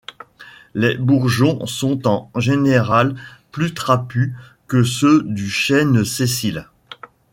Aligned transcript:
Les 0.73 0.97
bourgeons 0.97 1.67
sont 1.67 2.07
en 2.07 2.31
général 2.39 3.13
plus 3.51 3.75
trapus 3.75 4.33
que 4.65 4.81
ceux 4.83 5.21
du 5.21 5.47
chêne 5.47 6.03
sessile. 6.05 6.67